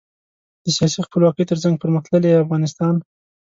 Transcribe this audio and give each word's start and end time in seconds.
د 0.63 0.65
سیاسي 0.77 0.99
خپلواکۍ 1.07 1.43
ترڅنګ 1.49 1.75
پرمختللي 1.81 2.29
افغانستان. 2.43 2.95